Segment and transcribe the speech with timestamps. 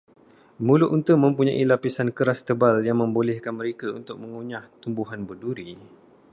[0.67, 5.65] Mulut unta mempunyai lapisan keras tebal, yang membolehkan mereka untuk mengunyah tumbuhan berduri.